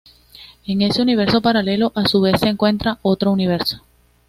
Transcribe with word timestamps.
En 0.65 0.81
ese 0.81 1.03
universo 1.03 1.41
paralelo, 1.43 1.91
a 1.93 2.07
su 2.07 2.21
vez 2.21 2.39
se 2.39 2.47
encuentra 2.49 2.97
otro 3.03 3.31
universo. 3.31 3.83